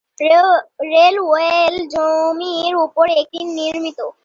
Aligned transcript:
রেলওয়ের 0.91 1.73
জমির 1.93 2.73
উপর 2.85 3.05
এটি 3.21 3.39
নির্মিত। 3.57 3.99